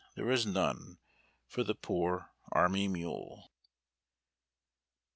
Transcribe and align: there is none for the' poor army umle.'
there 0.15 0.31
is 0.31 0.47
none 0.47 0.97
for 1.45 1.63
the' 1.63 1.75
poor 1.85 2.31
army 2.51 2.89
umle.' 2.89 3.43